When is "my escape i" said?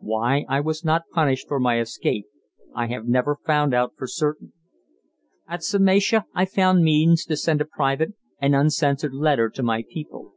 1.58-2.88